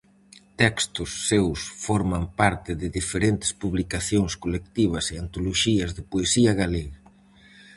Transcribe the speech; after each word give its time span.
Textos 0.61 1.09
seus 1.29 1.59
forman 1.85 2.23
parte 2.39 2.71
de 2.81 2.87
diferentes 2.99 3.51
publicacións 3.61 4.33
colectivas 4.43 5.05
e 5.13 5.15
antoloxías 5.23 5.91
de 5.97 6.03
poesía 6.11 6.51
galega. 6.61 6.97